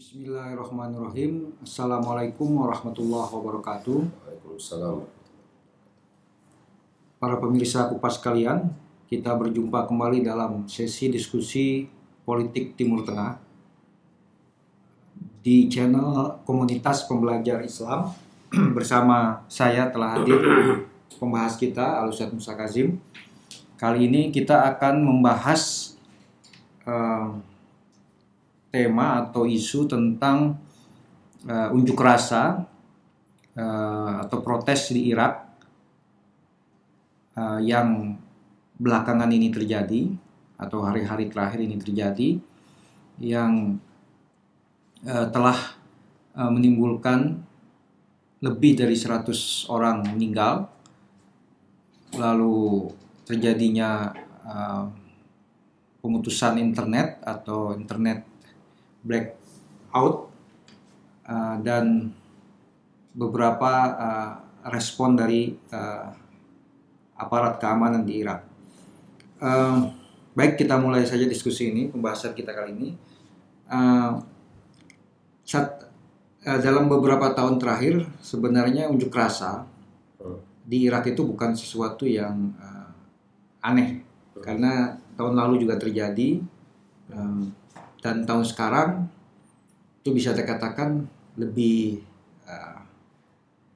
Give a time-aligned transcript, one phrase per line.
[0.00, 1.52] Bismillahirrahmanirrahim.
[1.60, 4.00] Assalamualaikum warahmatullahi wabarakatuh.
[4.00, 5.04] Waalaikumsalam.
[7.20, 8.72] Para pemirsa Kupas sekalian,
[9.12, 11.84] kita berjumpa kembali dalam sesi diskusi
[12.24, 13.44] politik Timur Tengah
[15.44, 18.08] di channel Komunitas Pembelajar Islam
[18.80, 20.40] bersama saya telah hadir
[21.20, 22.96] pembahas kita Alusat Musa Kazim.
[23.76, 25.92] Kali ini kita akan membahas
[26.88, 27.49] eh,
[28.70, 30.54] tema atau isu tentang
[31.44, 32.62] eh, unjuk rasa
[33.58, 35.34] eh, atau protes di Irak
[37.34, 38.14] eh, yang
[38.80, 40.08] belakangan ini terjadi
[40.56, 42.40] atau hari-hari terakhir ini terjadi
[43.20, 43.76] yang
[45.04, 45.58] eh, telah
[46.38, 47.50] eh, menimbulkan
[48.40, 50.64] lebih dari 100 orang meninggal.
[52.16, 52.88] Lalu
[53.28, 54.14] terjadinya
[54.46, 54.84] eh,
[56.00, 58.24] pemutusan internet atau internet
[59.02, 60.28] blackout
[61.26, 62.12] eh, dan
[63.14, 64.32] beberapa eh,
[64.70, 66.08] respon dari eh,
[67.16, 68.40] aparat keamanan di Irak.
[69.40, 69.78] Eh,
[70.36, 72.90] baik kita mulai saja diskusi ini pembahasan kita kali ini.
[73.70, 74.12] Eh,
[75.44, 75.90] saat,
[76.44, 79.66] eh, dalam beberapa tahun terakhir sebenarnya unjuk rasa
[80.20, 80.36] Hmm.
[80.68, 82.92] di Irak itu bukan sesuatu yang eh,
[83.64, 84.04] aneh
[84.36, 86.44] karena tahun lalu juga terjadi
[88.00, 88.90] dan tahun sekarang
[90.00, 91.04] itu bisa dikatakan
[91.36, 92.00] lebih
[92.44, 92.78] eh,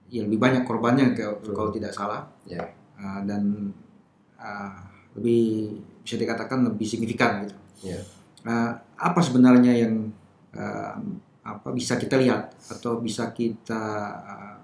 [0.08, 1.54] ya lebih banyak korbannya kalau, Hmm.
[1.54, 2.60] kalau tidak salah Ya.
[2.96, 3.72] Eh, dan
[4.36, 4.78] eh,
[5.14, 7.56] lebih bisa dikatakan lebih signifikan gitu.
[7.84, 8.00] Ya.
[8.44, 10.08] Eh, apa sebenarnya yang
[10.52, 10.96] eh,
[11.44, 13.82] apa bisa kita lihat atau bisa kita
[14.24, 14.56] eh,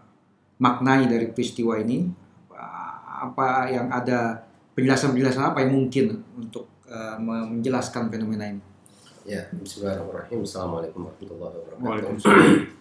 [0.58, 2.08] maknai dari peristiwa ini?
[3.20, 4.40] Apa yang ada
[4.72, 8.69] penjelasan-penjelasan apa yang mungkin untuk eh, menjelaskan fenomena ini?
[9.30, 10.42] Ya, Bismillahirrahmanirrahim.
[10.42, 11.86] Assalamualaikum warahmatullahi wabarakatuh.
[11.86, 12.50] Waalaikumsalam.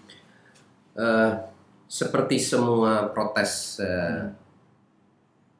[0.99, 1.33] Eh,
[1.87, 4.27] seperti semua protes eh,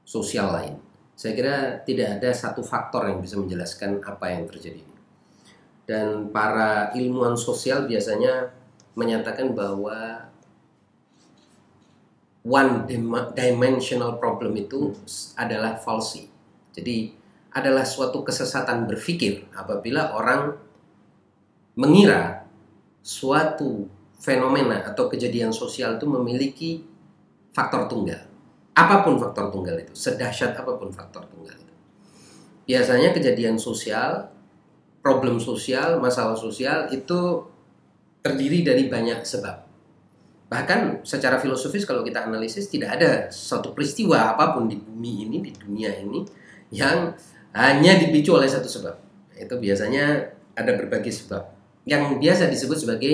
[0.04, 0.76] sosial lain,
[1.16, 1.56] saya kira
[1.88, 4.84] tidak ada satu faktor yang bisa menjelaskan apa yang terjadi.
[5.88, 8.52] Dan para ilmuwan sosial biasanya
[9.00, 10.28] menyatakan bahwa
[12.44, 14.92] one dim- dimensional problem itu
[15.40, 16.28] adalah falsi.
[16.76, 17.16] Jadi
[17.56, 20.68] adalah suatu kesesatan berpikir apabila orang
[21.80, 22.44] mengira
[23.00, 23.88] suatu
[24.20, 26.84] fenomena atau kejadian sosial itu memiliki
[27.56, 28.20] faktor tunggal.
[28.76, 31.76] Apa pun faktor tunggal itu, sedahsyat apa pun faktor tunggal itu.
[32.68, 34.28] Biasanya kejadian sosial,
[35.00, 37.48] problem sosial, masalah sosial itu
[38.20, 39.64] terdiri dari banyak sebab.
[40.52, 45.38] Bahkan secara filosofis kalau kita analisis tidak ada suatu peristiwa apa pun di bumi ini,
[45.40, 46.28] di dunia ini
[46.76, 47.16] yang
[47.56, 48.96] hanya dipicu oleh satu sebab.
[49.40, 51.59] Itu biasanya ada berbagai sebab.
[51.88, 53.14] Yang biasa disebut sebagai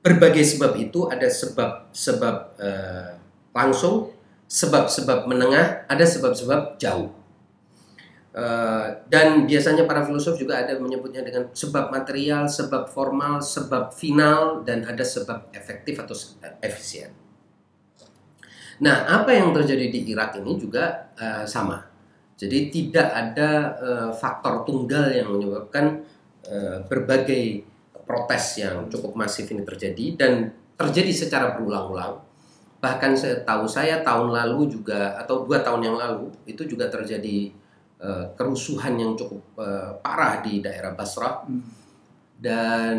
[0.00, 3.10] berbagai sebab itu ada sebab-sebab eh,
[3.50, 4.14] langsung,
[4.46, 7.10] sebab-sebab menengah, ada sebab-sebab jauh.
[8.36, 14.60] Eh, dan biasanya para filosof juga ada menyebutnya dengan sebab material, sebab formal, sebab final,
[14.60, 16.12] dan ada sebab efektif atau
[16.60, 17.16] efisien.
[18.84, 21.80] Nah, apa yang terjadi di Irak ini juga eh, sama.
[22.36, 23.50] Jadi tidak ada
[23.80, 26.04] eh, faktor tunggal yang menyebabkan
[26.46, 27.66] eh, berbagai
[28.06, 30.32] protes yang cukup masif ini terjadi dan
[30.78, 32.22] terjadi secara berulang-ulang.
[32.78, 37.50] Bahkan setahu saya tahun lalu juga atau dua tahun yang lalu itu juga terjadi
[37.98, 41.42] eh, kerusuhan yang cukup eh, parah di daerah Basrah
[42.36, 42.98] dan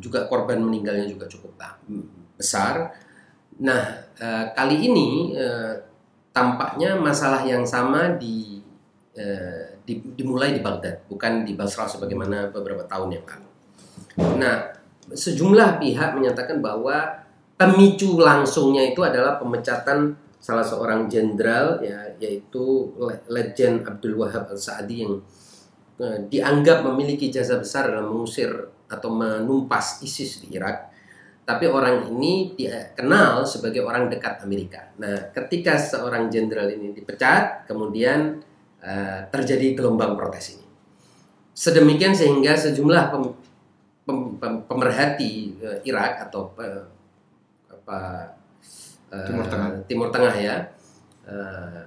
[0.00, 1.60] juga korban meninggalnya juga cukup
[2.38, 2.96] besar.
[3.60, 4.08] Nah
[4.56, 5.36] kali ini
[6.32, 8.62] tampaknya masalah yang sama di,
[9.12, 13.48] di- dimulai di Baghdad, bukan di Basrah sebagaimana beberapa tahun yang lalu.
[14.36, 14.56] Nah,
[15.08, 17.24] sejumlah pihak menyatakan bahwa
[17.56, 24.60] pemicu langsungnya itu adalah pemecatan salah seorang jenderal ya yaitu Le- Legend Abdul Wahab Al
[24.60, 25.18] Saadi yang
[25.98, 28.50] eh, dianggap memiliki jasa besar dalam mengusir
[28.86, 30.94] atau menumpas ISIS di Irak.
[31.48, 34.92] Tapi orang ini dikenal sebagai orang dekat Amerika.
[35.00, 38.36] Nah, ketika seorang jenderal ini dipecat, kemudian
[38.82, 40.66] eh, terjadi gelombang protes ini.
[41.54, 43.36] Sedemikian sehingga sejumlah pem-
[44.06, 46.84] pem- pem- pemerhati eh, Irak atau eh,
[47.68, 47.98] apa
[49.12, 49.68] eh, Timur Tengah.
[49.84, 50.56] Timur Tengah ya
[51.26, 51.80] eh,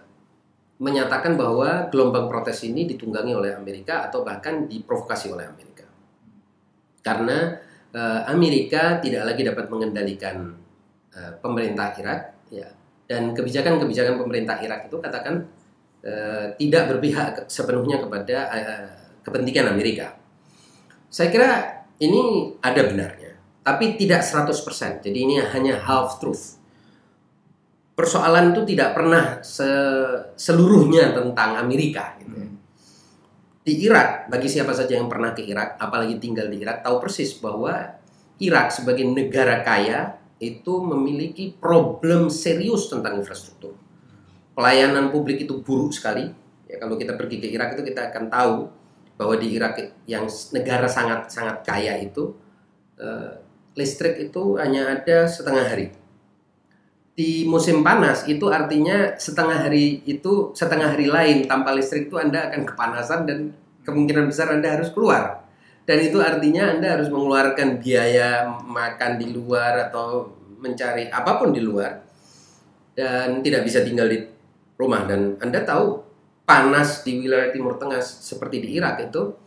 [0.81, 5.85] menyatakan bahwa gelombang protes ini ditunggangi oleh Amerika atau bahkan diprovokasi oleh Amerika
[7.05, 7.57] karena
[7.94, 10.57] eh, Amerika tidak lagi dapat mengendalikan
[11.13, 12.69] eh, pemerintah Irak ya
[13.05, 15.45] dan kebijakan-kebijakan pemerintah Irak itu katakan
[16.01, 18.89] eh, tidak berpihak sepenuhnya kepada eh,
[19.21, 20.18] kepentingan Amerika.
[21.12, 21.50] Saya kira
[22.01, 23.30] ini ada benarnya.
[23.62, 25.06] tapi tidak 100%.
[25.06, 26.57] Jadi ini hanya half truth.
[27.94, 32.18] Persoalan itu tidak pernah se- seluruhnya tentang Amerika.
[32.18, 32.33] Gitu.
[32.33, 32.57] Hmm.
[33.62, 37.38] Di Irak, bagi siapa saja yang pernah ke Irak, apalagi tinggal di Irak, tahu persis
[37.38, 38.01] bahwa
[38.42, 43.77] Irak sebagai negara kaya itu memiliki problem serius tentang infrastruktur.
[44.51, 46.27] Pelayanan publik itu buruk sekali.
[46.68, 48.56] Ya, kalau kita pergi ke Irak itu kita akan tahu
[49.19, 49.77] bahwa di Irak
[50.09, 50.25] yang
[50.56, 52.33] negara sangat sangat kaya itu
[52.98, 53.38] eh,
[53.77, 55.88] listrik itu hanya ada setengah hari.
[57.12, 62.50] Di musim panas itu artinya setengah hari itu setengah hari lain tanpa listrik itu Anda
[62.50, 63.39] akan kepanasan dan
[63.83, 65.44] kemungkinan besar Anda harus keluar.
[65.86, 71.62] Dan itu artinya Anda harus mengeluarkan biaya makan di luar atau mencari apa pun di
[71.62, 72.00] luar
[72.94, 74.21] dan tidak bisa tinggal di
[74.81, 76.01] rumah dan Anda tahu
[76.42, 79.38] panas di wilayah Timur Tengah seperti di Irak itu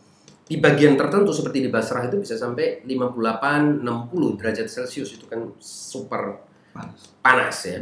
[0.45, 5.51] di bagian tertentu seperti di Basrah itu bisa sampai 58 60 derajat Celcius itu kan
[5.59, 6.99] super Panas.
[7.19, 7.79] panas ya.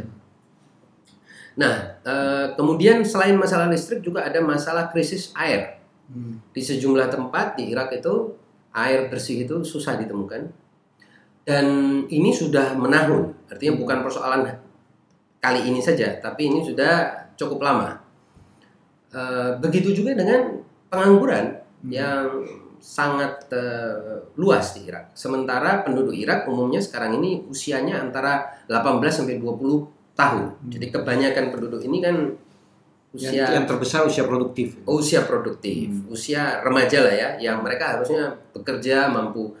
[1.54, 5.78] Nah, eh, kemudian selain masalah listrik juga ada masalah krisis air.
[6.10, 6.42] Hmm.
[6.50, 8.34] Di sejumlah tempat di Irak itu
[8.74, 10.50] air bersih itu susah ditemukan.
[11.44, 11.66] Dan
[12.08, 13.50] ini sudah menahun.
[13.50, 14.40] Artinya bukan persoalan
[15.42, 18.00] kali ini saja, tapi ini sudah cukup lama.
[19.14, 20.58] Eh, begitu juga dengan
[20.90, 21.90] pengangguran Hmm.
[21.92, 22.26] yang
[22.80, 25.14] sangat eh, luas di Irak.
[25.14, 30.44] Sementara penduduk Irak umumnya sekarang ini usianya antara 18 sampai 20 tahun.
[30.50, 30.70] Hmm.
[30.70, 32.16] Jadi kebanyakan penduduk ini kan
[33.14, 34.74] yang, usia yang terbesar usia produktif.
[34.90, 36.10] usia produktif, Hmm.
[36.10, 39.54] usia remaja lah ya, yang mereka harusnya bekerja, mampu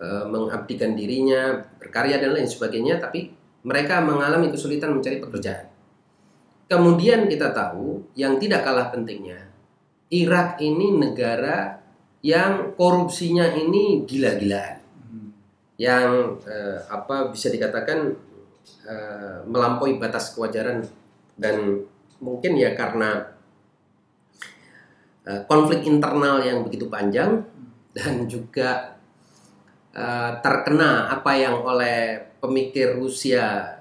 [0.00, 3.28] eh, mengabdikan dirinya, berkarya dan lain sebagainya, tapi
[3.60, 5.68] mereka mengalami kesulitan mencari pekerjaan.
[6.70, 9.50] Kemudian kita tahu yang tidak kalah pentingnya,
[10.06, 11.82] Irak ini negara
[12.22, 14.78] yang korupsinya ini gila-gilaan,
[15.10, 15.34] Hmm.
[15.74, 18.14] yang eh, apa bisa dikatakan
[18.86, 20.86] eh, melampaui batas kewajaran
[21.34, 21.82] dan
[22.22, 23.34] mungkin ya karena
[25.26, 27.42] eh, konflik internal yang begitu panjang
[27.96, 28.94] dan juga
[29.90, 33.79] eh, terkena apa yang oleh pemikir Rusia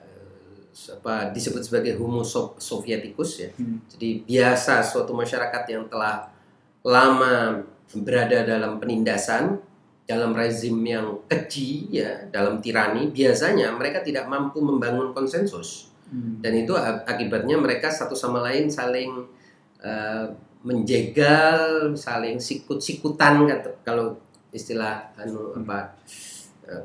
[0.87, 3.49] apa disebut sebagai Homo so- Sovietikus ya.
[3.59, 3.83] Hmm.
[3.91, 6.31] Jadi biasa suatu masyarakat yang telah
[6.85, 7.59] lama
[7.99, 9.59] berada dalam penindasan,
[10.07, 15.91] dalam rezim yang keji ya, dalam tirani, biasanya mereka tidak mampu membangun konsensus.
[16.09, 16.39] Hmm.
[16.41, 16.73] Dan itu
[17.05, 19.27] akibatnya mereka satu sama lain saling
[19.83, 20.25] eh,
[20.63, 23.47] menjegal, saling sikut-sikutan
[23.85, 24.17] kalau
[24.49, 25.93] istilah anu apa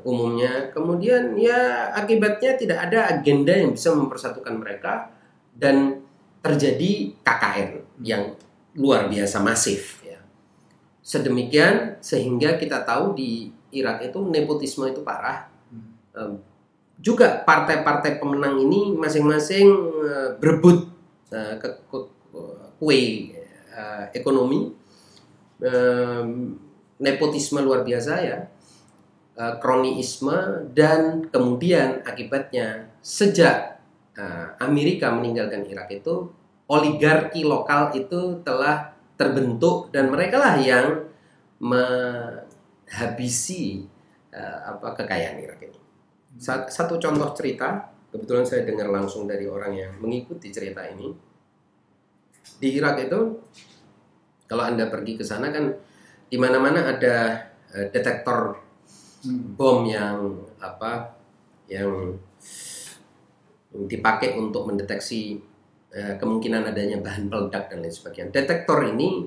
[0.01, 0.71] umumnya.
[0.73, 5.13] Kemudian ya akibatnya tidak ada agenda yang bisa mempersatukan mereka
[5.55, 6.01] dan
[6.41, 7.69] terjadi KKN
[8.05, 8.37] yang
[8.77, 10.19] luar biasa masif ya.
[11.01, 15.49] Sedemikian sehingga kita tahu di Irak itu nepotisme itu parah.
[16.13, 16.37] Hmm.
[17.01, 19.67] Juga partai-partai pemenang ini masing-masing
[20.05, 20.87] eh, berebut
[21.33, 22.13] eh, ke, ke-
[22.75, 23.03] kue
[23.71, 24.71] eh, ekonomi
[26.99, 28.43] nepotisme luar biasa ya
[29.35, 33.79] eh, kroniisme dan kemudian akibatnya sejak
[34.17, 36.31] eh, Amerika meninggalkan Irak itu
[36.65, 41.07] oligarki lokal itu telah terbentuk dan mereka lah yang
[42.87, 43.85] menghabisi
[44.33, 45.79] eh, apa kekayaan Irak ini.
[46.35, 51.15] Sa- Satu contoh cerita, kebetulan saya dengar langsung dari orang yang mengikuti cerita ini.
[52.59, 53.19] Di Irak itu,
[54.47, 55.75] kalau anda pergi ke sana kan,
[56.27, 57.47] di mana-mana ada
[57.91, 58.64] detektor
[59.25, 59.57] Hmm.
[59.57, 61.17] bom yang apa,
[61.65, 62.13] yang
[63.73, 65.41] dipakai untuk mendeteksi
[65.91, 68.31] eh, kemungkinan adanya bahan peledak dan lain sebagainya.
[68.31, 69.25] Detektor ini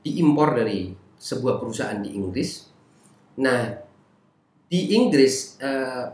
[0.00, 2.64] diimpor dari sebuah perusahaan di Inggris.
[3.38, 3.68] Nah,
[4.66, 6.04] di Inggris eh,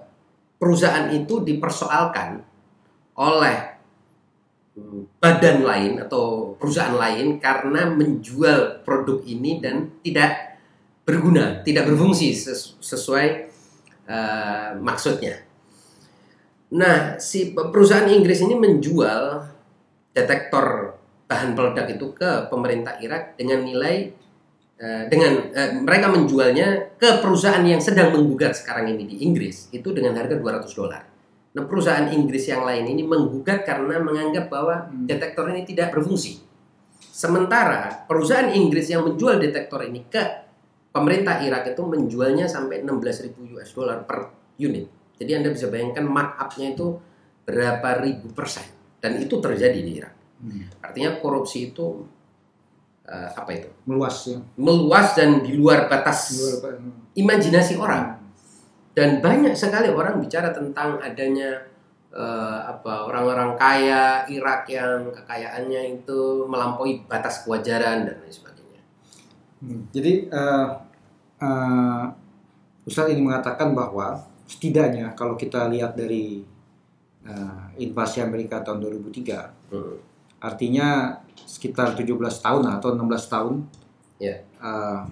[0.61, 2.43] perusahaan itu dipersoalkan
[3.17, 3.59] oleh
[4.77, 10.50] hmm, badan lain atau perusahaan lain karena menjual produk ini dan tidak
[11.03, 13.27] berguna, tidak berfungsi ses- sesuai
[14.07, 15.43] eh, maksudnya.
[16.71, 19.43] Nah, si perusahaan Inggris ini menjual
[20.15, 20.95] detektor
[21.27, 24.11] bahan peledak itu ke pemerintah Irak dengan nilai
[24.79, 29.91] eh, dengan eh, mereka menjualnya ke perusahaan yang sedang menggugat sekarang ini di Inggris itu
[29.91, 31.03] dengan harga 200 dolar.
[31.51, 35.07] Nah, perusahaan Inggris yang lain ini menggugat karena menganggap bahwa Hmm.
[35.11, 36.39] detektor ini tidak berfungsi.
[37.11, 40.50] Sementara perusahaan Inggris yang menjual detektor ini ke
[40.91, 44.87] pemerintah Irak itu menjualnya sampai 16.000 US dollar per unit.
[45.21, 46.97] Jadi Anda bisa bayangkan markup-nya itu
[47.45, 48.65] berapa ribu persen
[49.01, 50.15] dan itu terjadi di Irak.
[50.41, 50.65] Hmm.
[50.81, 52.05] Artinya korupsi itu
[53.05, 53.69] eh, apa itu?
[53.85, 54.39] Meluas ya.
[54.57, 56.81] Meluas dan di luar batas Luar-
[57.17, 58.17] imajinasi orang.
[58.91, 61.63] Dan banyak sekali orang bicara tentang adanya
[62.11, 68.50] eh, apa orang-orang kaya Irak yang kekayaannya itu melampaui batas kewajaran dan lain sebagainya.
[69.61, 70.69] Hmm, Jadi eh,
[71.39, 72.05] eh,
[72.83, 74.17] Ustadz ini mengatakan bahwa
[74.49, 76.41] setidaknya kalau kita lihat dari
[77.21, 80.01] eh, invasi Amerika tahun 2003, Hmm.
[80.41, 83.55] artinya sekitar 17 tahun atau 16 tahun,
[84.17, 84.41] Ya.
[84.41, 85.03] eh,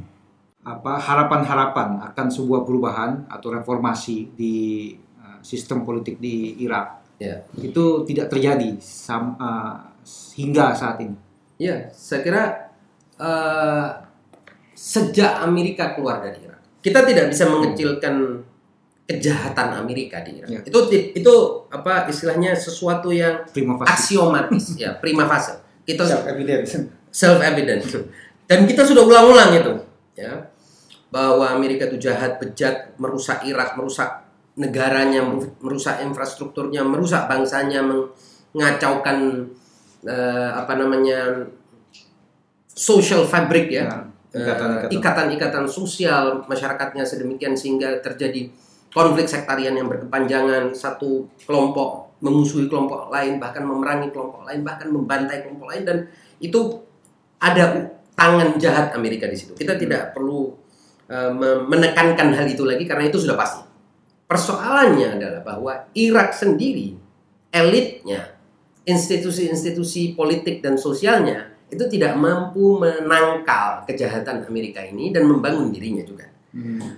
[0.64, 4.56] apa harapan-harapan akan sebuah perubahan atau reformasi di
[4.96, 7.44] eh, sistem politik di Irak Ya.
[7.58, 9.76] itu tidak terjadi sam- eh,
[10.34, 11.16] hingga saat ini.
[11.60, 12.42] Ya, saya kira
[13.20, 13.86] eh,
[14.78, 18.46] sejak Amerika keluar dari Irak, kita tidak bisa mengecilkan
[19.10, 20.48] kejahatan Amerika di Irak.
[20.52, 20.60] Ya.
[20.62, 21.34] Itu itu
[21.72, 25.58] apa istilahnya sesuatu yang Prima aksiomatis ya, prima facie.
[25.82, 26.62] Kita Self-evident.
[27.10, 27.80] self evident.
[28.44, 29.72] Dan kita sudah ulang-ulang itu
[30.14, 30.52] ya.
[31.08, 34.28] Bahwa Amerika itu jahat bejat merusak Irak merusak
[34.60, 35.24] negaranya
[35.64, 37.80] merusak infrastrukturnya merusak bangsanya
[38.52, 39.48] mengacaukan
[40.04, 41.48] eh, apa namanya
[42.68, 43.88] social fabric ya.
[43.88, 43.96] Ya,
[44.32, 44.88] ikatan-ikatan.
[44.92, 48.52] ikatan-ikatan sosial masyarakatnya sedemikian sehingga terjadi
[48.92, 50.72] konflik sektarian yang berkepanjangan.
[50.76, 55.82] Satu kelompok memusuhi kelompok lain bahkan memerangi kelompok lain bahkan membantai kelompok lain.
[55.86, 55.98] Dan
[56.42, 56.82] itu
[57.40, 59.54] ada tangan jahat Amerika di situ.
[59.54, 60.52] Kita tidak perlu
[61.08, 63.64] me- menekankan hal itu lagi karena itu sudah pasti.
[64.28, 66.92] Persoalannya adalah bahwa Irak sendiri
[67.48, 68.36] elitnya
[68.84, 76.24] institusi-institusi politik dan sosialnya itu tidak mampu menangkal kejahatan Amerika ini dan membangun dirinya juga.
[76.56, 76.96] Hmm.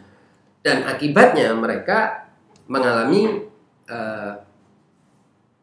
[0.62, 2.29] Dan akibatnya mereka
[2.71, 3.50] mengalami
[3.91, 4.33] eh,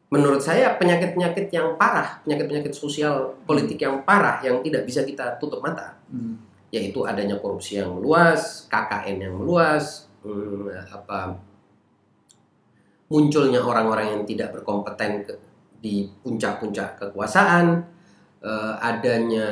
[0.07, 5.59] menurut saya penyakit-penyakit yang parah, penyakit-penyakit sosial politik yang parah yang tidak bisa kita tutup
[5.63, 6.35] mata, Hmm.
[6.71, 11.35] yaitu adanya korupsi yang meluas, KKN yang meluas, hmm, apa
[13.07, 15.39] munculnya orang-orang yang tidak berkompeten ke-
[15.79, 17.85] di puncak-puncak kekuasaan,
[18.47, 19.49] eh, adanya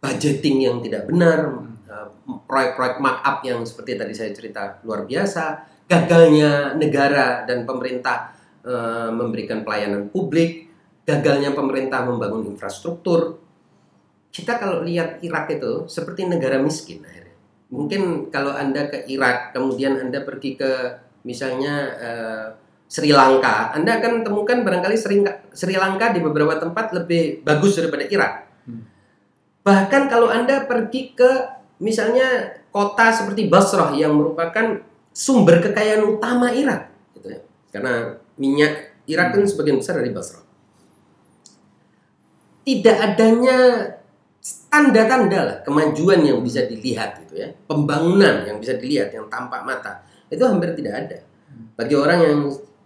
[0.00, 2.08] budgeting yang tidak benar, eh,
[2.48, 8.32] proyek-proyek markup yang seperti tadi saya cerita luar biasa, gagalnya negara dan pemerintah
[8.64, 10.68] eh, memberikan pelayanan publik,
[11.04, 13.40] gagalnya pemerintah membangun infrastruktur.
[14.30, 17.34] Kita kalau lihat Irak itu seperti negara miskin akhirnya.
[17.70, 20.70] Mungkin kalau Anda ke Irak, kemudian Anda pergi ke
[21.26, 22.46] misalnya eh,
[22.90, 25.22] Sri Lanka, Anda akan temukan barangkali Sri,
[25.54, 28.50] Sri Lanka di beberapa tempat lebih bagus daripada Irak.
[28.66, 28.82] Hmm.
[29.62, 31.30] Bahkan kalau Anda pergi ke
[31.78, 34.82] misalnya kota seperti Basrah yang merupakan
[35.14, 37.40] sumber kekayaan utama Irak, gitu ya.
[37.70, 40.42] Karena minyak Irak kan sebagian besar dari Basrah.
[42.66, 43.58] Tidak adanya
[44.66, 50.02] tanda-tanda lah kemajuan yang bisa dilihat gitu ya, pembangunan yang bisa dilihat yang tampak mata
[50.26, 51.18] itu hampir tidak ada.
[51.78, 52.38] Bagi orang yang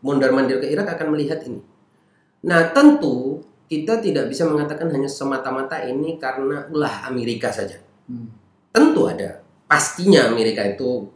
[0.05, 1.65] mondar-mandir ke Irak akan melihat ini.
[2.45, 7.81] Nah tentu kita tidak bisa mengatakan hanya semata-mata ini karena ulah Amerika saja.
[8.05, 8.29] Hmm.
[8.69, 9.41] Tentu ada.
[9.65, 11.09] Pastinya Amerika itu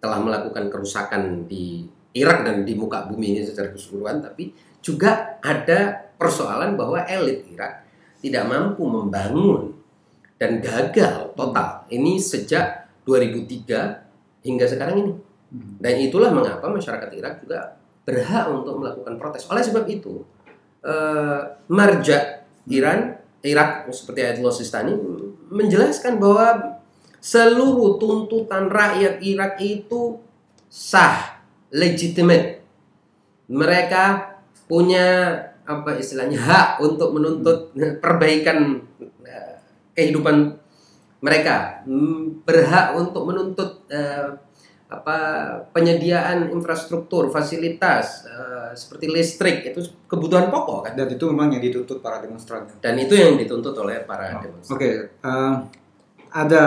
[0.00, 1.84] telah melakukan kerusakan di
[2.16, 4.48] Irak dan di muka bumi ini secara keseluruhan, tapi
[4.80, 7.84] juga ada persoalan bahwa elit Irak
[8.24, 9.76] tidak mampu membangun
[10.40, 11.84] dan gagal total.
[11.92, 15.12] Ini sejak 2003 hingga sekarang ini.
[15.52, 15.76] Hmm.
[15.76, 19.44] Dan itulah mengapa masyarakat Irak juga berhak untuk melakukan protes.
[19.50, 20.22] Oleh sebab itu,
[20.86, 24.94] eh, marja Iran, Irak seperti Ayatollah Sistani
[25.50, 26.78] menjelaskan bahwa
[27.18, 30.22] seluruh tuntutan rakyat Irak itu
[30.70, 31.42] sah,
[31.74, 32.62] legitimate.
[33.50, 34.34] Mereka
[34.70, 38.86] punya apa istilahnya hak untuk menuntut perbaikan
[39.26, 39.58] eh,
[39.98, 40.54] kehidupan
[41.22, 44.45] mereka, Hmm, berhak untuk menuntut eh,
[44.86, 45.16] apa
[45.70, 50.92] penyediaan infrastruktur, fasilitas eh, seperti listrik itu kebutuhan pokok kan.
[50.94, 52.70] Dan itu memang yang dituntut para demonstran.
[52.78, 54.74] Dan itu yang dituntut oleh para Oh, demonstran.
[54.74, 55.54] Oke, eh,
[56.32, 56.64] ada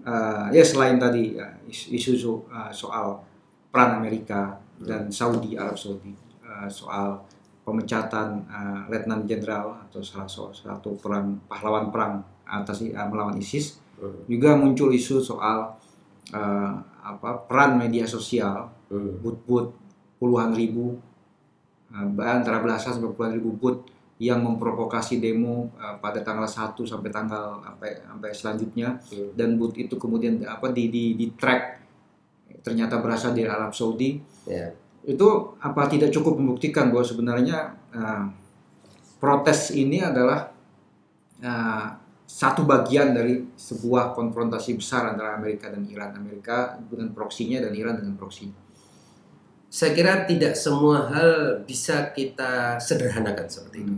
[0.00, 3.20] eh, ya selain tadi is- isu so- eh, soal
[3.68, 7.20] peran Amerika dan Saudi Arab Saudi eh, soal
[7.62, 12.14] pemecatan eh, Letnan Jenderal atau salah satu perang pahlawan perang
[12.44, 15.72] atas eh, melawan ISIS Hmm, juga muncul isu soal
[16.32, 16.72] eh,
[17.06, 18.70] apa peran media sosial.
[18.90, 19.74] Hmm, boot-boot
[20.18, 20.98] puluhan ribu.
[21.92, 27.10] Eh, antara belasan sampai puluhan ribu boot yang memprovokasi demo eh, pada tanggal 1 sampai
[27.12, 28.88] tanggal sampai sampai selanjutnya.
[29.12, 29.30] Hmm.
[29.36, 31.84] dan boot itu kemudian apa di di, di track.
[32.64, 34.18] Ternyata berasal dari Arab Saudi.
[34.46, 34.70] Ya.
[35.06, 38.24] itu apa tidak cukup membuktikan bahwa sebenarnya eh,
[39.22, 40.50] protes ini adalah
[42.26, 46.18] satu bagian dari sebuah konfrontasi besar antara Amerika dan Iran.
[46.18, 48.58] Amerika dengan proksinya dan Iran dengan proksinya.
[49.70, 53.94] Saya kira tidak semua hal bisa kita sederhanakan seperti itu.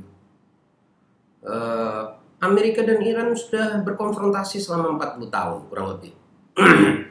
[1.45, 6.13] Uh, Amerika dan Iran sudah berkonfrontasi selama 40 tahun kurang lebih.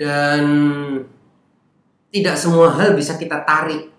[0.00, 0.44] dan
[2.14, 3.90] tidak semua hal bisa kita tarik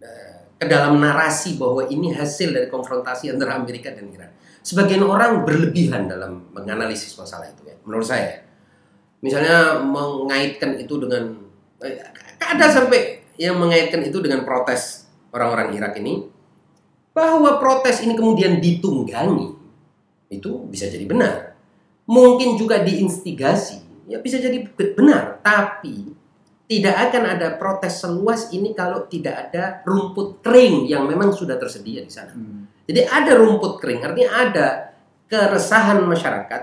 [0.00, 4.32] eh, ke dalam narasi bahwa ini hasil dari konfrontasi antara Amerika dan Iran.
[4.68, 8.44] Sebagian orang berlebihan dalam menganalisis masalah itu ya, menurut saya.
[9.24, 11.40] Misalnya mengaitkan itu dengan
[11.80, 12.04] eh,
[12.36, 16.20] ada sampai yang mengaitkan itu dengan protes orang-orang Irak ini
[17.16, 19.56] bahwa protes ini kemudian ditunggangi
[20.28, 21.56] itu bisa jadi benar.
[22.04, 26.12] Mungkin juga diinstigasi, ya bisa jadi benar, tapi
[26.68, 32.04] tidak akan ada protes seluas ini kalau tidak ada rumput kering yang memang sudah tersedia
[32.04, 32.36] di sana.
[32.36, 32.68] Hmm.
[32.88, 34.66] Jadi ada rumput kering, artinya ada
[35.28, 36.62] keresahan masyarakat,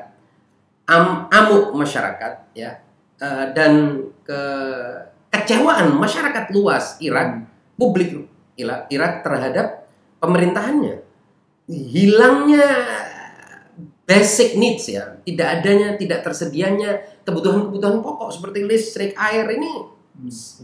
[0.90, 2.82] am, amuk masyarakat, ya,
[3.22, 4.42] uh, dan ke
[5.30, 7.78] kecewaan masyarakat luas Irak, hmm.
[7.78, 8.26] publik
[8.58, 9.86] Irak, Irak terhadap
[10.18, 11.06] pemerintahannya,
[11.70, 12.68] hilangnya
[14.10, 19.94] basic needs ya, tidak adanya, tidak tersedianya kebutuhan-kebutuhan pokok seperti listrik, air ini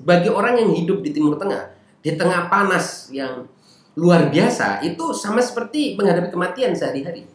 [0.01, 1.69] bagi orang yang hidup di Timur Tengah,
[2.01, 3.45] di tengah panas yang
[3.99, 7.27] luar biasa, itu sama seperti menghadapi kematian sehari-hari.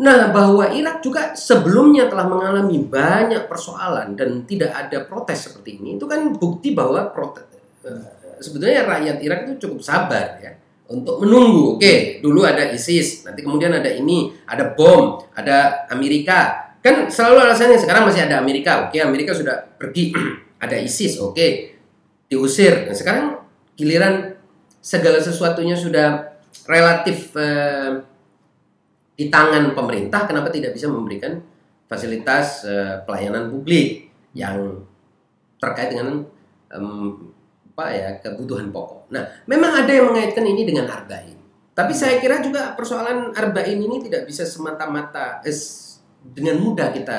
[0.00, 6.00] Nah, bahwa Irak juga sebelumnya telah mengalami banyak persoalan dan tidak ada protes seperti ini,
[6.00, 7.44] itu kan bukti bahwa protes,
[7.84, 10.56] eh, sebetulnya rakyat Irak itu cukup sabar ya
[10.88, 11.76] untuk menunggu.
[11.76, 16.72] Oke, dulu ada ISIS, nanti kemudian ada ini, ada bom, ada Amerika.
[16.82, 18.88] Kan selalu alasannya sekarang masih ada Amerika.
[18.88, 20.10] Oke, Amerika sudah pergi
[20.64, 21.46] ada ISIS, oke,
[22.26, 22.88] diusir.
[22.88, 23.38] Nah, sekarang
[23.76, 24.31] giliran
[24.82, 26.34] segala sesuatunya sudah
[26.66, 28.02] relatif eh,
[29.14, 31.38] di tangan pemerintah, kenapa tidak bisa memberikan
[31.86, 34.82] fasilitas eh, pelayanan publik yang
[35.62, 36.26] terkait dengan
[36.74, 37.30] um,
[37.72, 39.14] apa ya kebutuhan pokok.
[39.14, 41.38] Nah, memang ada yang mengaitkan ini dengan arba'in.
[41.72, 45.56] Tapi saya kira juga persoalan arba'in ini tidak bisa semata-mata eh,
[46.20, 47.18] dengan mudah kita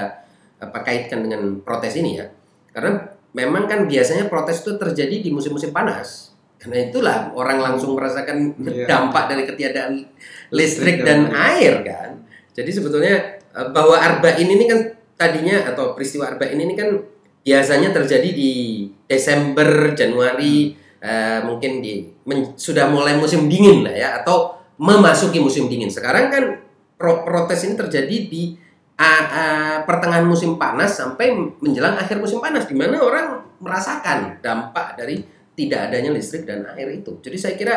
[0.62, 2.28] apa kaitkan dengan protes ini ya.
[2.76, 6.33] Karena memang kan biasanya protes itu terjadi di musim-musim panas.
[6.63, 8.88] Karena itulah orang langsung merasakan yeah.
[8.88, 10.08] dampak dari ketiadaan
[10.56, 12.23] listrik dan air kan.
[12.56, 14.80] Jadi sebetulnya eh, bahwa arba'in ini kan
[15.19, 17.04] tadinya atau peristiwa arba'in ini kan
[17.43, 20.71] biasanya terjadi di Desember, Januari,
[21.04, 25.91] uh, mungkin di men, sudah mulai musim dingin lah ya atau memasuki musim dingin.
[25.91, 26.63] Sekarang kan
[26.95, 28.56] pro, protes ini terjadi di
[28.95, 34.95] uh, uh, pertengahan musim panas sampai menjelang akhir musim panas di mana orang merasakan dampak
[34.95, 35.23] dari
[35.54, 37.18] tidak adanya listrik dan air itu.
[37.22, 37.76] Jadi saya kira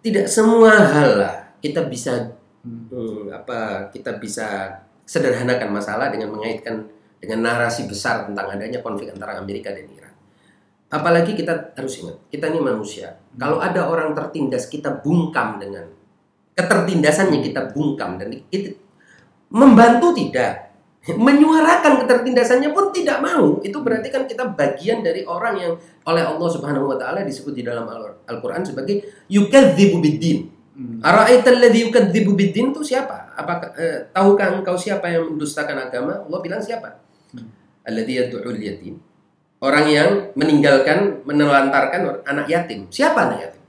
[0.00, 2.32] tidak semua hal lah kita bisa
[2.64, 6.88] hmm, apa kita bisa sederhanakan masalah dengan mengaitkan
[7.20, 10.14] dengan narasi besar tentang adanya konflik antara Amerika dan Iran.
[10.90, 13.14] Apalagi kita harus ingat, kita ini manusia.
[13.14, 13.38] Hmm.
[13.38, 15.86] Kalau ada orang tertindas, kita bungkam dengan
[16.56, 18.74] ketertindasannya kita bungkam dan kita,
[19.54, 20.69] membantu tidak
[21.00, 25.72] menyuarakan ketertindasannya pun tidak mau itu berarti kan kita bagian dari orang yang
[26.04, 27.88] oleh Allah Subhanahu wa taala disebut di dalam
[28.28, 30.52] Al-Qur'an sebagai yukadzibu biddin.
[30.76, 31.00] Hmm.
[31.00, 33.32] Ara'aital ladzi yukadzibu biddin itu siapa?
[33.32, 36.20] Apakah eh, tahukah engkau siapa yang mendustakan agama?
[36.20, 37.00] Allah bilang siapa?
[37.32, 37.48] Hmm.
[37.88, 39.00] Alladzi yad'ul yatim.
[39.60, 42.88] Orang yang meninggalkan, menelantarkan anak yatim.
[42.92, 43.62] Siapa anak yatim?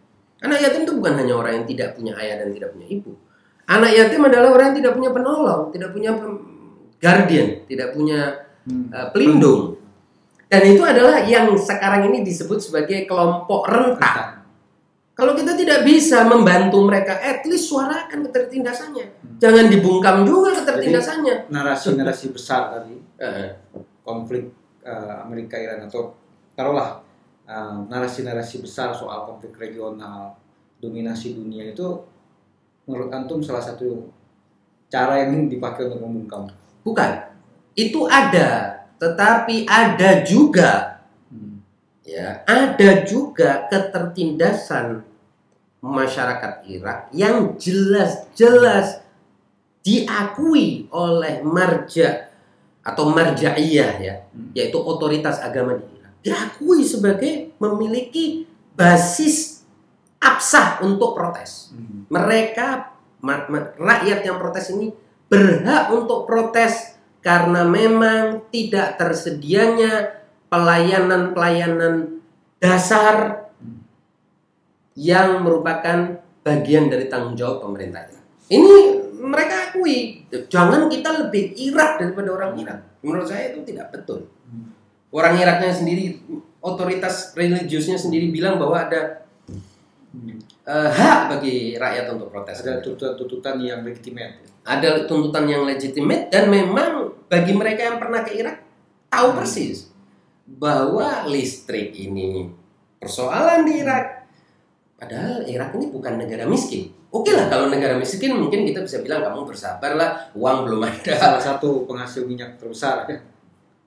[0.43, 3.13] Anak yatim itu bukan hanya orang yang tidak punya ayah dan tidak punya ibu
[3.71, 6.11] Anak yatim adalah orang yang tidak punya penolong, tidak punya
[7.01, 9.81] guardian, tidak punya uh, pelindung.
[10.45, 14.45] Dan itu adalah yang sekarang ini disebut sebagai kelompok rentan.
[15.17, 19.05] Kalau kita tidak bisa membantu mereka, at least suarakan ketertindasannya.
[19.11, 19.37] Hmm.
[19.41, 21.51] Jangan dibungkam juga ketertindasannya.
[21.51, 22.95] Narasi-narasi besar tadi,
[24.05, 24.53] konflik
[24.85, 26.15] uh, Amerika Iran atau
[26.53, 27.01] taruhlah
[27.91, 30.39] narasi-narasi besar soal konflik regional,
[30.79, 31.83] dominasi dunia itu
[32.87, 34.07] menurut antum salah satu
[34.87, 36.47] cara yang dipakai untuk membungkam?
[36.81, 37.11] Bukan.
[37.71, 41.55] Itu ada, tetapi ada juga hmm.
[42.03, 45.07] ya, ada juga ketertindasan
[45.81, 49.01] masyarakat Irak yang jelas-jelas
[49.81, 52.29] diakui oleh marja
[52.85, 54.53] atau marjaiyah ya, hmm.
[54.53, 56.13] yaitu otoritas agama di Irak.
[56.21, 58.45] Diakui sebagai memiliki
[58.77, 59.65] basis
[60.21, 61.73] absah untuk protes.
[61.73, 62.05] Hmm.
[62.13, 62.67] Mereka
[63.81, 64.93] rakyat yang protes ini
[65.31, 70.19] berhak untuk protes karena memang tidak tersedianya
[70.51, 72.19] pelayanan-pelayanan
[72.59, 73.47] dasar
[74.99, 78.11] yang merupakan bagian dari tanggung jawab pemerintah.
[78.51, 82.99] Ini mereka akui jangan kita lebih Irak daripada orang Irak.
[82.99, 84.27] Menurut saya itu tidak betul.
[84.51, 84.75] Hmm.
[85.15, 86.19] Orang Iraknya sendiri
[86.59, 89.20] otoritas religiusnya sendiri bilang bahwa ada
[90.71, 92.63] eh, hak bagi rakyat untuk protes.
[92.63, 94.39] Ada tuntutan-tuntutan yang legitimate.
[94.63, 98.63] Ada tuntutan yang legitimate dan memang bagi mereka yang pernah ke Irak
[99.11, 99.91] tahu persis
[100.47, 102.47] bahwa listrik ini
[103.01, 104.23] persoalan di Irak.
[104.95, 106.93] Padahal Irak ini bukan negara miskin.
[107.11, 111.11] Oke lah kalau negara miskin mungkin kita bisa bilang kamu bersabarlah uang belum ada.
[111.19, 113.09] Salah satu penghasil minyak terbesar.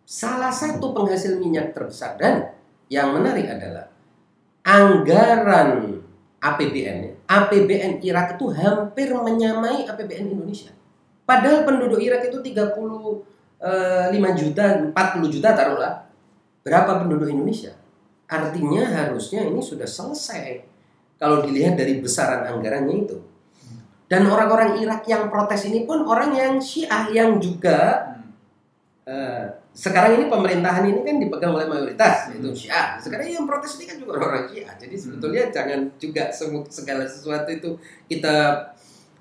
[0.04, 2.52] Salah satu penghasil minyak terbesar dan
[2.92, 3.88] yang menarik adalah
[4.60, 6.03] anggaran
[6.44, 7.24] APBN.
[7.24, 10.68] APBN Irak itu hampir menyamai APBN Indonesia.
[11.24, 13.24] Padahal penduduk Irak itu 35
[14.36, 16.04] juta, 40 juta taruhlah.
[16.60, 17.72] Berapa penduduk Indonesia?
[18.28, 20.64] Artinya harusnya ini sudah selesai
[21.16, 23.16] kalau dilihat dari besaran anggarannya itu.
[24.04, 28.12] Dan orang-orang Irak yang protes ini pun orang yang Syiah yang juga
[29.08, 32.94] eh, sekarang ini pemerintahan ini kan dipegang oleh mayoritas yaitu Syiah.
[33.02, 34.70] Sekarang yang protes ini kan juga orang Syiah.
[34.78, 36.30] Jadi sebetulnya jangan juga
[36.70, 37.70] segala sesuatu itu
[38.06, 38.70] kita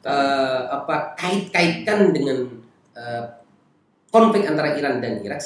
[0.06, 2.54] eh, apa kait-kaitkan dengan
[2.94, 3.26] eh,
[4.14, 5.42] konflik antara Iran dan Irak,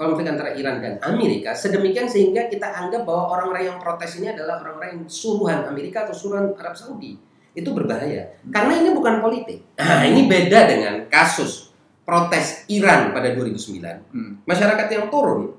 [0.00, 4.64] konflik antara Iran dan Amerika sedemikian sehingga kita anggap bahwa orang-orang yang protes ini adalah
[4.64, 7.20] orang-orang yang suruhan Amerika atau suruhan Arab Saudi.
[7.52, 8.40] Itu berbahaya.
[8.48, 9.60] Karena ini bukan politik.
[9.76, 11.67] Nah, ini beda dengan kasus
[12.08, 14.40] protes Iran pada 2009 Hmm.
[14.48, 15.52] masyarakat yang turun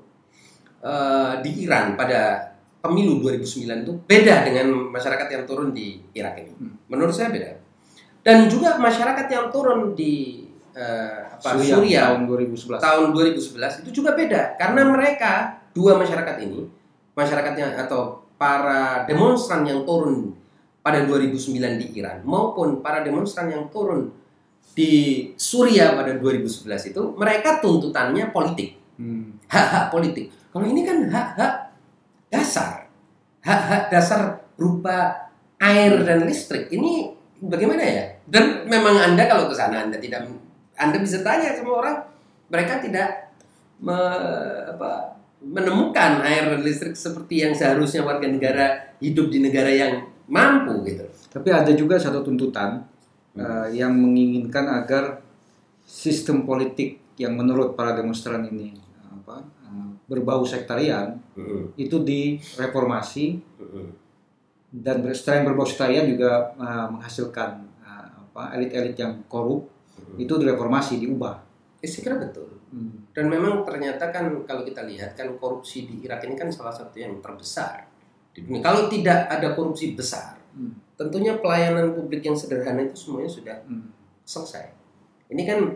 [0.82, 2.50] eh, di Iran pada
[2.82, 6.52] pemilu 2009 itu beda dengan masyarakat yang turun di Irak ini.
[6.58, 6.74] Hmm.
[6.90, 7.54] Menurut saya beda.
[8.26, 12.82] Dan juga masyarakat yang turun di eh, apa, Suriah, tahun 2011.
[12.82, 15.32] tahun 2011 itu juga beda karena mereka
[15.70, 16.66] dua masyarakat ini
[17.14, 20.32] masyarakatnya atau para demonstran yang turun
[20.80, 24.08] pada 2009 di Iran maupun para demonstran yang turun
[24.80, 24.90] di
[25.36, 29.32] Suriah pada 2011 itu mereka tuntutannya politik Hmm.
[29.48, 30.28] hak-hak politik.
[30.52, 31.72] Kalau ini kan hak-hak
[32.28, 32.84] dasar,
[33.40, 35.16] hak-hak dasar berupa
[35.56, 36.68] air dan listrik.
[36.68, 37.08] Ini
[37.40, 38.04] bagaimana ya?
[38.28, 40.28] Dan memang anda kalau ke sana anda tidak,
[40.76, 41.96] anda bisa tanya sama orang,
[42.52, 43.32] mereka tidak
[43.80, 50.04] me- apa, menemukan air dan listrik seperti yang seharusnya warga negara hidup di negara yang
[50.28, 51.08] mampu gitu.
[51.32, 52.84] Tapi ada juga satu tuntutan
[53.38, 55.22] uh, yang menginginkan agar
[55.84, 58.74] sistem politik yang menurut para demonstran ini
[59.10, 61.18] apa uh, berbau sektarian
[61.74, 63.42] itu direformasi
[64.70, 69.66] dan selain berbau sektarian juga uh, menghasilkan uh, apa elit-elit yang korup
[70.18, 71.38] itu direformasi diubah.
[71.80, 72.48] Ya, saya kira betul.
[72.70, 73.10] Hmm.
[73.10, 76.94] Dan memang ternyata kan kalau kita lihat kan korupsi di Irak ini kan salah satu
[76.98, 77.86] yang terbesar
[78.30, 78.62] di dunia.
[78.62, 80.74] Kalau tidak ada korupsi besar, Hmm.
[81.00, 83.88] Tentunya pelayanan publik yang sederhana itu semuanya sudah Hmm.
[84.28, 84.68] selesai.
[85.32, 85.72] Ini kan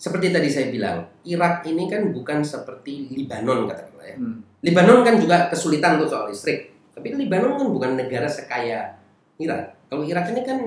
[0.00, 4.16] seperti tadi saya bilang, Irak ini kan bukan seperti Libanon katakanlah ya.
[4.16, 4.40] Hmm.
[4.64, 6.72] Libanon kan juga kesulitan tuh soal listrik.
[6.96, 8.96] Tapi Libanon kan bukan negara sekaya
[9.36, 9.76] Irak.
[9.92, 10.58] Kalau Irak ini kan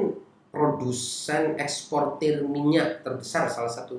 [0.54, 3.98] produsen eksportir minyak terbesar salah satu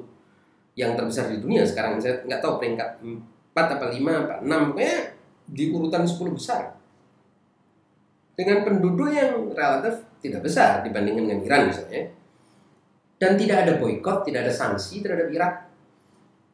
[0.79, 1.99] yang terbesar di dunia sekarang.
[1.99, 4.99] Saya nggak tahu peringkat 4 apa 5 apa 6 pokoknya
[5.51, 6.78] di urutan 10 besar.
[8.39, 12.15] Dengan penduduk yang relatif tidak besar dibandingkan dengan Iran misalnya.
[13.19, 15.55] Dan tidak ada boykot, tidak ada sanksi terhadap Irak.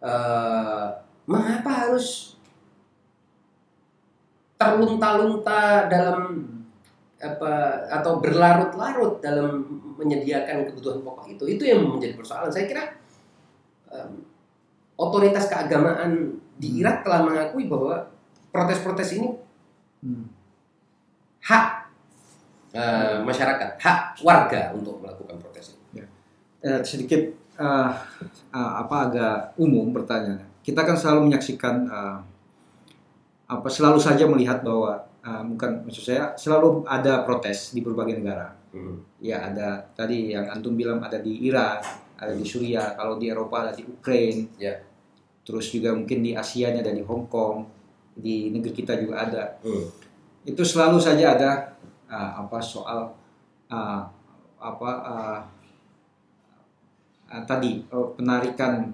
[0.01, 0.87] Eh,
[1.29, 2.37] mengapa harus
[4.57, 6.49] terlunta-lunta dalam
[7.21, 7.53] apa
[7.89, 9.65] atau berlarut-larut dalam
[9.97, 12.85] menyediakan kebutuhan pokok itu itu yang menjadi persoalan saya kira
[13.89, 14.21] em,
[15.01, 18.13] otoritas keagamaan di Irak telah mengakui bahwa
[18.53, 19.29] protes-protes ini
[20.05, 20.29] Hmm.
[21.45, 21.67] Hak
[22.73, 25.85] eh, masyarakat hak warga untuk melakukan protes ini
[26.65, 27.21] Eh, sedikit
[27.61, 27.93] eh,
[28.57, 30.41] eh, apa agak umum bertanya.
[30.65, 32.19] Kita kan selalu menyaksikan eh,
[33.45, 38.57] apa selalu saja melihat bahwa eh, bukan maksud saya selalu ada protes di berbagai negara.
[38.73, 39.05] Hmm.
[39.21, 41.85] Ya ada tadi yang antum bilang ada di Iran,
[42.17, 44.49] ada di Suriah, kalau di Eropa ada di Ukraina.
[44.57, 44.81] Ya.
[45.45, 47.69] Terus juga mungkin di Asia ada di Hong Kong,
[48.17, 49.61] di negeri kita juga ada.
[49.61, 49.85] Hmm.
[50.45, 51.51] Itu selalu saja ada
[52.09, 53.09] eh, apa soal
[53.73, 54.03] eh,
[54.61, 55.41] apa eh,
[57.33, 58.93] eh, tadi eh, penarikan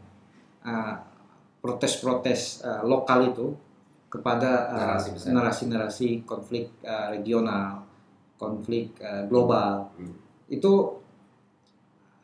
[1.61, 3.53] protes-protes eh, lokal itu
[4.11, 7.87] kepada Narasi narasi-narasi konflik eh, regional,
[8.35, 9.87] konflik eh, global.
[9.95, 10.15] Hmm.
[10.51, 10.99] Itu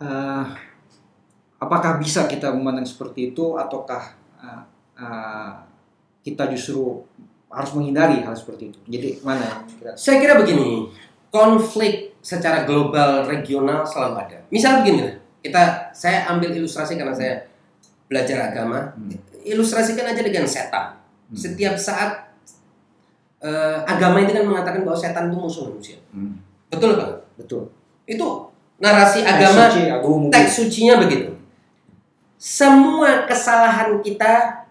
[0.02, 0.44] eh,
[1.62, 4.02] apakah bisa kita memandang seperti itu ataukah
[4.42, 4.62] eh,
[4.98, 5.52] eh,
[6.26, 7.06] kita justru
[7.50, 8.78] harus menghindari hal seperti itu.
[8.90, 9.92] Jadi mana yang kira?
[9.94, 10.90] Saya kira begini,
[11.30, 14.38] konflik secara global regional selalu ada.
[14.50, 15.62] Misal begini, lah, kita
[15.94, 17.46] saya ambil ilustrasi karena saya
[18.10, 18.94] belajar agama.
[18.98, 19.14] Hmm.
[19.46, 20.98] Ilustrasikan aja dengan setan.
[21.30, 21.38] Hmm.
[21.38, 22.34] Setiap saat
[23.42, 25.98] eh, agama itu kan mengatakan bahwa setan itu musuh manusia.
[26.10, 26.42] Hmm.
[26.66, 27.22] Betul kan?
[27.38, 27.70] Betul.
[28.10, 28.50] Itu
[28.82, 29.82] narasi agama Teks suci,
[30.34, 31.30] teks sucinya begitu.
[32.36, 34.65] Semua kesalahan kita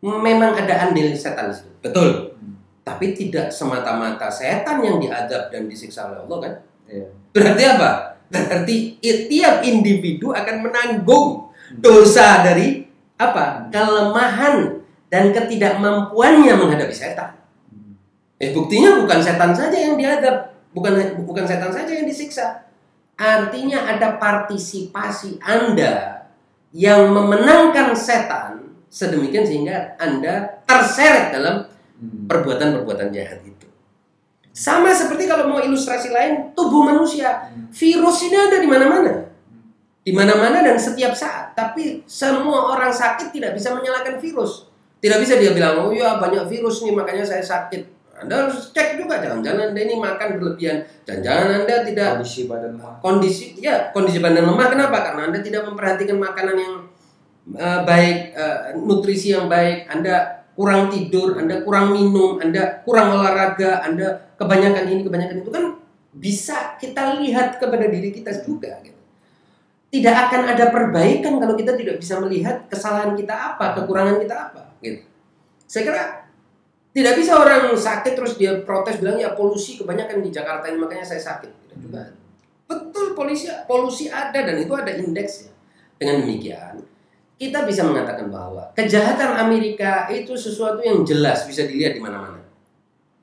[0.00, 1.70] memang ada andil setan di situ.
[1.84, 2.36] Betul.
[2.36, 2.56] Hmm.
[2.80, 6.52] Tapi tidak semata-mata setan yang diadab dan disiksa oleh Allah kan?
[6.88, 7.06] Iya.
[7.36, 7.90] Berarti apa?
[8.30, 12.88] Berarti tiap individu akan menanggung dosa dari
[13.20, 13.68] apa?
[13.68, 14.80] Kelemahan
[15.12, 17.36] dan ketidakmampuannya menghadapi setan.
[17.68, 18.00] Hmm.
[18.40, 22.64] Eh buktinya bukan setan saja yang diadab, bukan bukan setan saja yang disiksa.
[23.20, 26.24] Artinya ada partisipasi Anda
[26.72, 32.24] yang memenangkan setan sedemikian sehingga Anda terseret dalam Hmm.
[32.26, 33.68] perbuatan-perbuatan jahat itu.
[34.50, 37.44] Sama seperti kalau mau ilustrasi lain, tubuh manusia.
[37.52, 37.68] Hmm.
[37.68, 39.28] Virus ini ada di mana-mana.
[40.00, 41.52] Di mana-mana dan setiap saat.
[41.52, 44.64] Tapi semua orang sakit tidak bisa menyalahkan virus.
[44.96, 48.00] Tidak bisa dia bilang, oh iya banyak virus nih makanya saya sakit.
[48.16, 50.80] Anda harus cek juga, jangan-jangan Anda ini makan berlebihan.
[51.04, 52.92] Jangan-jangan Anda tidak Kondisi badan lemah.
[53.04, 56.74] kondisi ya kondisi badan lemah kenapa karena anda tidak memperhatikan makanan yang
[57.54, 63.82] eh, baik eh, nutrisi yang baik anda kurang tidur anda kurang minum anda kurang olahraga
[63.86, 65.64] anda kebanyakan ini kebanyakan itu kan
[66.10, 68.98] bisa kita lihat kepada diri kita juga gitu.
[69.94, 74.74] tidak akan ada perbaikan kalau kita tidak bisa melihat kesalahan kita apa kekurangan kita apa
[74.82, 75.06] gitu
[75.70, 76.04] saya kira
[76.90, 81.06] tidak bisa orang sakit terus dia protes bilang ya polusi kebanyakan di Jakarta ini makanya
[81.06, 82.02] saya sakit tidak juga
[82.70, 85.50] Betul polisi polusi ada dan itu ada indeksnya.
[85.98, 86.78] Dengan demikian,
[87.40, 92.44] kita bisa mengatakan bahwa kejahatan Amerika itu sesuatu yang jelas bisa dilihat di mana-mana.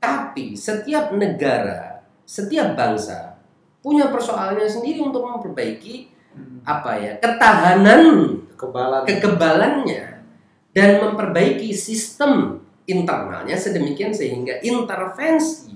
[0.01, 3.37] Tapi setiap negara, setiap bangsa
[3.85, 6.61] punya persoalannya sendiri untuk memperbaiki Hmm.
[6.61, 9.09] apa ya ketahanan Kekebalan.
[9.09, 10.21] kekebalannya
[10.69, 15.73] dan memperbaiki sistem internalnya sedemikian sehingga intervensi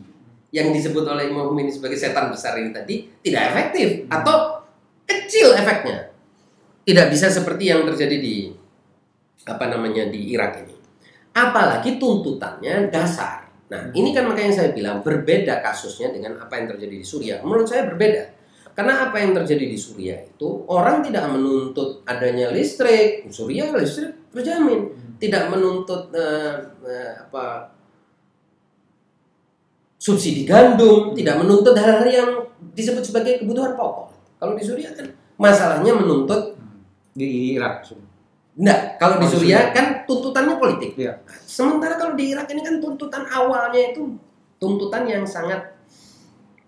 [0.53, 4.61] yang disebut oleh Imam Khomeini sebagai setan besar ini tadi tidak efektif atau
[5.09, 6.10] kecil efeknya.
[6.81, 8.49] Tidak bisa seperti yang terjadi di
[9.45, 10.75] apa namanya di Irak ini.
[11.31, 13.47] Apalagi tuntutannya dasar.
[13.71, 17.39] Nah, ini kan makanya saya bilang berbeda kasusnya dengan apa yang terjadi di Suriah.
[17.39, 18.41] Menurut saya berbeda.
[18.71, 24.91] Karena apa yang terjadi di Suriah itu orang tidak menuntut adanya listrik, Suriah listrik terjamin.
[25.19, 27.71] Tidak menuntut eh, eh, apa
[30.01, 32.29] subsidi gandum, tidak menuntut hal-hal yang
[32.73, 34.09] disebut sebagai kebutuhan pokok.
[34.41, 36.57] Kalau di Suriah kan masalahnya menuntut
[37.15, 37.87] di Irak.
[38.51, 40.95] enggak, kalau di Suriah kan tuntutannya politik.
[40.99, 41.23] Iya.
[41.47, 44.11] Sementara kalau di Irak ini kan tuntutan awalnya itu
[44.59, 45.79] tuntutan yang sangat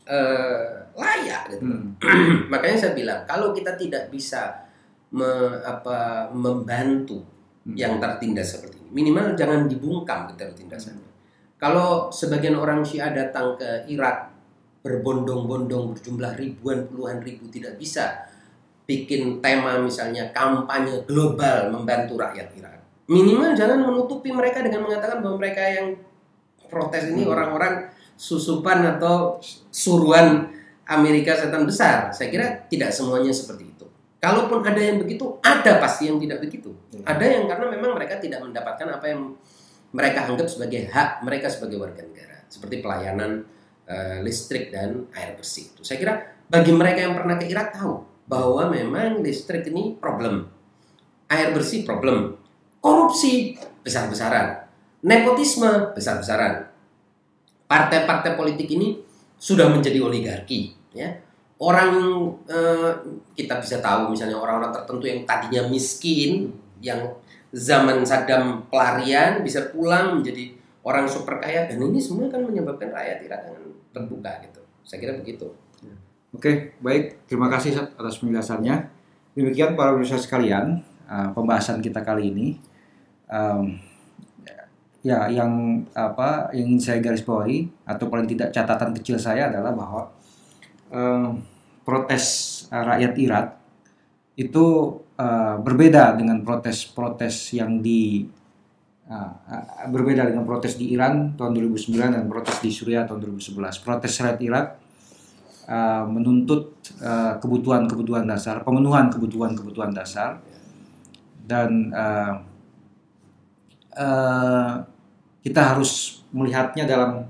[0.08, 1.64] eh, layak gitu.
[1.64, 1.96] Hmm.
[2.52, 4.68] Makanya saya bilang kalau kita tidak bisa
[5.12, 7.24] me- apa, membantu
[7.64, 7.80] Hmm.
[7.80, 11.08] yang tertindas seperti ini, minimal jangan dibungkam ketertindasannya.
[11.56, 14.36] Kalau sebagian orang Syiah datang ke Irak
[14.84, 18.28] berbondong-bondong berjumlah ribuan puluhan ribu tidak bisa
[18.84, 22.80] bikin tema misalnya kampanye global membantu rakyat Irak.
[23.08, 25.88] Minimal jangan menutupi mereka dengan mengatakan bahwa mereka yang
[26.68, 27.36] protes ini Hmm.
[27.36, 27.74] orang-orang
[28.16, 29.40] susupan atau
[29.72, 30.52] suruhan
[30.88, 32.12] Amerika setan besar.
[32.12, 33.86] Saya kira tidak semuanya seperti itu.
[34.20, 36.72] Kalaupun ada yang begitu, ada pasti yang tidak begitu.
[36.96, 37.12] Ya.
[37.12, 39.36] Ada yang karena memang mereka tidak mendapatkan apa yang
[39.92, 43.44] mereka anggap sebagai hak mereka sebagai warga negara, seperti pelayanan
[43.84, 45.76] eh, listrik dan air bersih.
[45.76, 46.14] Itu saya kira
[46.48, 50.48] bagi mereka yang pernah ke Irak tahu bahwa memang listrik ini problem,
[51.28, 52.40] air bersih problem,
[52.80, 54.64] korupsi besar-besaran,
[55.04, 56.72] nepotisme besar-besaran.
[57.68, 59.02] Partai-partai politik ini
[59.36, 61.12] sudah menjadi oligarki, ya.
[61.64, 61.96] Orang
[62.48, 62.92] eh,
[63.40, 66.52] kita bisa tahu misalnya orang-orang tertentu yang tadinya miskin,
[66.84, 67.00] yang
[67.54, 70.52] zaman Saddam pelarian bisa pulang menjadi
[70.84, 73.64] orang super kaya dan ini semua kan menyebabkan rakyat Irak dengan
[73.96, 74.62] terbuka gitu.
[74.84, 75.48] Saya kira begitu.
[76.34, 77.30] Oke, baik.
[77.30, 78.90] Terima kasih atas penjelasannya.
[79.38, 82.48] Demikian para pemirsa sekalian, uh, pembahasan kita kali ini.
[83.30, 83.78] Um,
[85.06, 89.78] ya, yang apa yang ingin saya garis bawahi atau paling tidak catatan kecil saya adalah
[89.78, 90.02] bahwa
[90.90, 91.38] um,
[91.86, 92.26] protes
[92.74, 93.46] uh, rakyat Irak
[94.34, 94.66] itu
[95.22, 98.26] uh, berbeda dengan protes-protes yang di
[99.06, 103.86] uh, berbeda dengan protes di Iran tahun 2009 dan protes di Suriah tahun 2011.
[103.86, 104.68] Protes rakyat Irak
[105.68, 110.40] uh, menuntut uh, kebutuhan-kebutuhan dasar, pemenuhan kebutuhan-kebutuhan dasar,
[111.44, 112.34] dan uh,
[114.00, 114.74] uh,
[115.44, 117.28] kita harus melihatnya dalam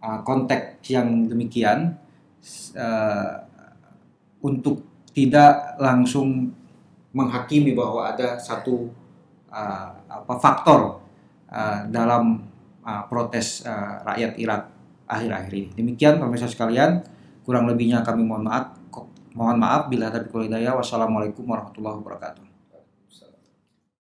[0.00, 1.94] uh, konteks yang demikian
[2.74, 3.44] uh,
[4.40, 4.80] untuk
[5.12, 6.48] tidak langsung
[7.10, 8.88] menghakimi bahwa ada satu
[9.50, 11.02] uh, apa faktor
[11.50, 12.46] uh, dalam
[12.86, 14.62] uh, protes uh, rakyat Irak
[15.10, 15.68] akhir-akhir ini.
[15.74, 17.02] Demikian pemirsa sekalian,
[17.50, 18.78] kurang lebihnya kami mohon maaf.
[19.34, 20.78] Mohon maaf bila ada hidayah.
[20.78, 22.49] Wassalamualaikum warahmatullahi wabarakatuh.